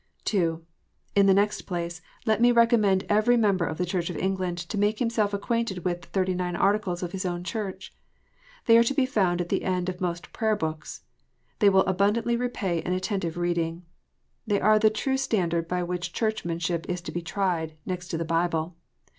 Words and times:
(2) 0.25 0.65
In 1.15 1.27
the 1.27 1.33
next 1.35 1.67
place, 1.67 2.01
let 2.25 2.41
me 2.41 2.51
recommend 2.51 3.05
every 3.07 3.37
member 3.37 3.65
of 3.67 3.77
the 3.77 3.85
Church 3.85 4.09
of 4.09 4.17
England 4.17 4.57
to 4.57 4.75
make 4.79 4.97
himself 4.97 5.31
acquainted 5.31 5.85
with 5.85 6.01
the 6.01 6.07
Thirty 6.07 6.33
nine 6.33 6.55
Articles 6.55 7.03
of 7.03 7.11
his 7.11 7.23
own 7.23 7.43
Church. 7.43 7.93
They 8.65 8.79
are 8.79 8.83
to 8.83 8.95
be 8.95 9.05
found 9.05 9.41
at 9.41 9.49
the 9.49 9.61
end 9.63 9.89
of 9.89 10.01
most 10.01 10.33
Prayer 10.33 10.55
books. 10.55 11.03
They 11.59 11.69
will 11.69 11.85
abundantly 11.85 12.35
repay 12.35 12.81
an 12.81 12.93
attentive 12.93 13.37
reading. 13.37 13.85
They 14.47 14.59
are 14.59 14.79
the 14.79 14.89
true 14.89 15.17
standard 15.17 15.67
by 15.67 15.83
which 15.83 16.13
Churchmanship 16.13 16.89
is 16.89 17.01
to 17.01 17.11
be 17.11 17.21
tried, 17.21 17.77
next 17.85 18.07
to 18.07 18.17
the 18.17 18.25
Bible. 18.25 18.75